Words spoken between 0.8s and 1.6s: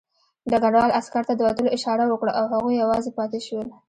عسکر ته د